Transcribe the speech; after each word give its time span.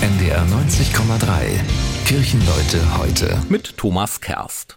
NDR 0.00 0.46
90,3. 0.46 1.58
Kirchenleute 2.06 2.98
heute. 2.98 3.42
Mit 3.48 3.76
Thomas 3.76 4.20
Kerst. 4.20 4.76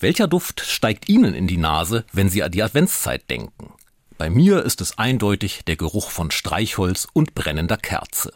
Welcher 0.00 0.26
Duft 0.26 0.60
steigt 0.60 1.10
Ihnen 1.10 1.34
in 1.34 1.46
die 1.46 1.58
Nase, 1.58 2.06
wenn 2.14 2.30
Sie 2.30 2.42
an 2.42 2.50
die 2.50 2.62
Adventszeit 2.62 3.28
denken? 3.28 3.74
Bei 4.16 4.30
mir 4.30 4.62
ist 4.62 4.80
es 4.80 4.96
eindeutig 4.96 5.66
der 5.66 5.76
Geruch 5.76 6.08
von 6.08 6.30
Streichholz 6.30 7.06
und 7.12 7.34
brennender 7.34 7.76
Kerze. 7.76 8.32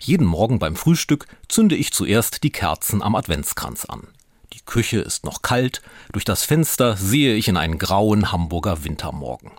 Jeden 0.00 0.26
Morgen 0.26 0.58
beim 0.58 0.74
Frühstück 0.74 1.26
zünde 1.48 1.76
ich 1.76 1.92
zuerst 1.92 2.42
die 2.44 2.52
Kerzen 2.52 3.02
am 3.02 3.14
Adventskranz 3.14 3.84
an. 3.84 4.08
Die 4.54 4.64
Küche 4.64 5.00
ist 5.00 5.26
noch 5.26 5.42
kalt, 5.42 5.82
durch 6.12 6.24
das 6.24 6.44
Fenster 6.44 6.96
sehe 6.96 7.34
ich 7.34 7.46
in 7.46 7.58
einen 7.58 7.76
grauen 7.76 8.32
Hamburger 8.32 8.84
Wintermorgen. 8.84 9.50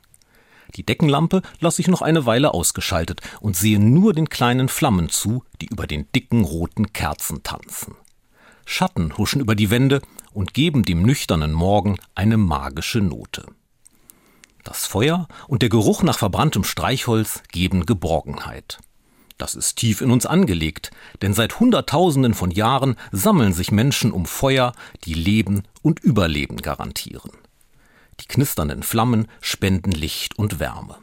Die 0.76 0.86
Deckenlampe 0.86 1.42
lasse 1.60 1.82
ich 1.82 1.88
noch 1.88 2.02
eine 2.02 2.26
Weile 2.26 2.54
ausgeschaltet 2.54 3.22
und 3.40 3.56
sehe 3.56 3.80
nur 3.80 4.14
den 4.14 4.30
kleinen 4.30 4.70
Flammen 4.70 5.10
zu, 5.10 5.44
die 5.62 5.68
über 5.68 5.88
den 5.88 6.08
dicken 6.16 6.44
roten 6.44 6.94
Kerzen 6.94 7.44
tanzen. 7.44 7.96
Schatten 8.66 9.18
huschen 9.18 9.42
über 9.42 9.56
die 9.56 9.72
Wände 9.72 10.02
und 10.32 10.54
geben 10.54 10.84
dem 10.84 11.02
nüchternen 11.02 11.54
Morgen 11.54 11.98
eine 12.14 12.38
magische 12.38 13.02
Note. 13.02 13.46
Das 14.64 14.86
Feuer 14.86 15.28
und 15.48 15.62
der 15.62 15.70
Geruch 15.70 16.04
nach 16.04 16.20
verbranntem 16.20 16.64
Streichholz 16.64 17.42
geben 17.52 17.86
Geborgenheit. 17.86 18.78
Das 19.40 19.56
ist 19.56 19.78
tief 19.78 20.02
in 20.02 20.12
uns 20.12 20.26
angelegt, 20.26 20.92
denn 21.22 21.34
seit 21.34 21.60
Hunderttausenden 21.60 22.34
von 22.34 22.52
Jahren 22.52 22.96
sammeln 23.12 23.54
sich 23.54 23.72
Menschen 23.72 24.12
um 24.12 24.26
Feuer, 24.26 24.74
die 25.06 25.14
Leben 25.14 25.64
und 25.82 26.02
Überleben 26.02 26.58
garantieren. 26.58 27.32
Die 28.22 28.28
knisternden 28.28 28.84
Flammen 28.84 29.28
spenden 29.42 29.92
Licht 29.92 30.38
und 30.38 30.60
Wärme. 30.60 30.98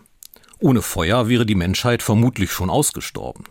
Ohne 0.58 0.82
Feuer 0.82 1.28
wäre 1.28 1.46
die 1.46 1.54
Menschheit 1.54 2.02
vermutlich 2.02 2.50
schon 2.50 2.70
ausgestorben. 2.70 3.44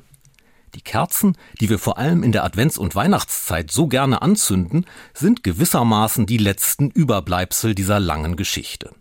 Die 0.75 0.81
Kerzen, 0.81 1.37
die 1.61 1.69
wir 1.69 1.79
vor 1.79 1.97
allem 1.97 2.21
in 2.21 2.31
der 2.31 2.43
Advents- 2.43 2.77
und 2.77 2.95
Weihnachtszeit 2.95 3.71
so 3.71 3.87
gerne 3.87 4.21
anzünden, 4.21 4.85
sind 5.13 5.43
gewissermaßen 5.43 6.25
die 6.25 6.37
letzten 6.37 6.91
Überbleibsel 6.91 7.75
dieser 7.75 7.99
langen 7.99 8.35
Geschichte. 8.35 8.93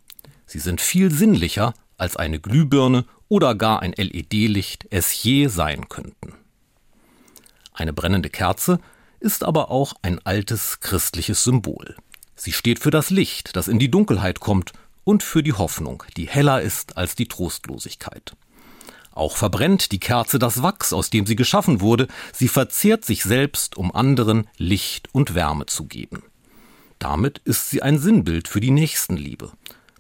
Sie 0.47 0.61
sind 0.61 0.81
viel 0.81 1.11
sinnlicher, 1.11 1.75
als 1.97 2.17
eine 2.17 2.39
Glühbirne 2.39 3.07
oder 3.29 3.55
gar 3.55 3.83
ein 3.83 3.93
LED-Licht 3.93 4.87
es 4.91 5.23
je 5.23 5.49
sein 5.49 5.89
könnten. 5.89 6.35
Eine 7.73 7.93
brennende 7.93 8.31
Kerze 8.31 8.79
ist 9.19 9.43
aber 9.43 9.71
auch 9.71 9.95
ein 10.03 10.21
altes 10.25 10.79
christliches 10.79 11.43
Symbol. 11.43 11.97
Sie 12.37 12.53
steht 12.53 12.79
für 12.79 12.91
das 12.91 13.11
Licht, 13.11 13.57
das 13.57 13.69
in 13.69 13.79
die 13.79 13.91
Dunkelheit 13.91 14.41
kommt, 14.41 14.73
und 15.05 15.23
für 15.23 15.43
die 15.43 15.53
Hoffnung, 15.53 16.03
die 16.17 16.27
heller 16.27 16.63
ist 16.63 16.97
als 16.97 17.15
die 17.15 17.29
Trostlosigkeit. 17.29 18.37
Auch 19.13 19.37
verbrennt 19.37 19.93
die 19.93 20.01
Kerze 20.01 20.39
das 20.39 20.63
Wachs, 20.63 20.93
aus 20.93 21.11
dem 21.11 21.27
sie 21.27 21.37
geschaffen 21.37 21.81
wurde, 21.81 22.09
sie 22.33 22.49
verzehrt 22.49 23.05
sich 23.05 23.23
selbst, 23.23 23.77
um 23.77 23.95
anderen 23.95 24.49
Licht 24.57 25.09
und 25.13 25.35
Wärme 25.35 25.67
zu 25.67 25.85
geben. 25.85 26.25
Damit 26.99 27.39
ist 27.45 27.71
sie 27.71 27.83
ein 27.83 27.99
Sinnbild 27.99 28.49
für 28.49 28.61
die 28.61 28.73
Nächstenliebe. 28.73 29.53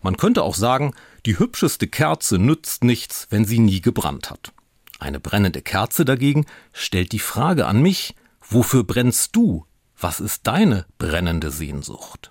Man 0.02 0.16
könnte 0.16 0.42
auch 0.42 0.54
sagen, 0.54 0.94
die 1.26 1.38
hübscheste 1.38 1.86
Kerze 1.86 2.38
nützt 2.38 2.82
nichts, 2.82 3.28
wenn 3.30 3.44
sie 3.44 3.58
nie 3.58 3.80
gebrannt 3.80 4.30
hat. 4.30 4.52
Eine 4.98 5.20
brennende 5.20 5.62
Kerze 5.62 6.04
dagegen 6.04 6.46
stellt 6.72 7.12
die 7.12 7.18
Frage 7.18 7.66
an 7.66 7.80
mich, 7.80 8.14
wofür 8.48 8.84
brennst 8.84 9.36
du, 9.36 9.64
was 9.98 10.20
ist 10.20 10.46
deine 10.46 10.86
brennende 10.98 11.50
Sehnsucht? 11.50 12.30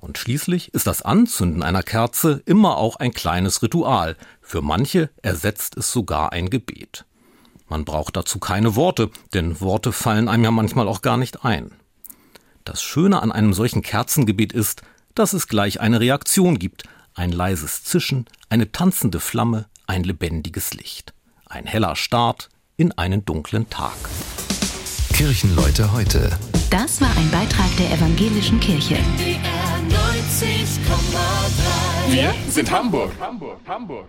Und 0.00 0.18
schließlich 0.18 0.74
ist 0.74 0.86
das 0.86 1.02
Anzünden 1.02 1.62
einer 1.62 1.82
Kerze 1.82 2.42
immer 2.46 2.76
auch 2.76 2.96
ein 2.96 3.12
kleines 3.12 3.62
Ritual. 3.62 4.16
Für 4.40 4.62
manche 4.62 5.10
ersetzt 5.22 5.76
es 5.76 5.90
sogar 5.90 6.32
ein 6.32 6.50
Gebet. 6.50 7.04
Man 7.68 7.84
braucht 7.84 8.16
dazu 8.16 8.38
keine 8.38 8.76
Worte, 8.76 9.10
denn 9.34 9.60
Worte 9.60 9.92
fallen 9.92 10.28
einem 10.28 10.44
ja 10.44 10.50
manchmal 10.50 10.88
auch 10.88 11.02
gar 11.02 11.16
nicht 11.16 11.44
ein. 11.44 11.72
Das 12.64 12.82
Schöne 12.82 13.22
an 13.22 13.32
einem 13.32 13.52
solchen 13.52 13.82
Kerzengebet 13.82 14.52
ist, 14.52 14.82
dass 15.14 15.32
es 15.32 15.48
gleich 15.48 15.80
eine 15.80 16.00
Reaktion 16.00 16.58
gibt, 16.58 16.84
ein 17.14 17.32
leises 17.32 17.82
Zischen, 17.82 18.26
eine 18.48 18.70
tanzende 18.72 19.20
Flamme, 19.20 19.66
ein 19.86 20.04
lebendiges 20.04 20.74
Licht. 20.74 21.12
Ein 21.46 21.66
heller 21.66 21.96
Start 21.96 22.48
in 22.76 22.92
einen 22.92 23.24
dunklen 23.24 23.68
Tag. 23.68 23.96
Kirchenleute 25.18 25.92
heute. 25.92 26.30
Das 26.70 27.00
war 27.00 27.10
ein 27.16 27.28
Beitrag 27.32 27.76
der 27.76 27.90
Evangelischen 27.90 28.60
Kirche. 28.60 28.94
Wir 32.08 32.32
sind 32.48 32.70
Hamburg. 32.70 33.10
Hamburg, 33.18 33.58
Hamburg. 33.66 34.06